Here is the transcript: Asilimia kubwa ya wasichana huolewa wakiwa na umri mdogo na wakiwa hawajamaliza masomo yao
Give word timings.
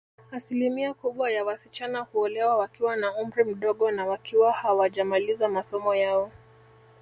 Asilimia 0.31 0.93
kubwa 0.93 1.31
ya 1.31 1.45
wasichana 1.45 1.99
huolewa 2.01 2.55
wakiwa 2.57 2.95
na 2.95 3.15
umri 3.15 3.43
mdogo 3.43 3.91
na 3.91 4.05
wakiwa 4.05 4.51
hawajamaliza 4.51 5.47
masomo 5.49 5.95
yao 5.95 6.31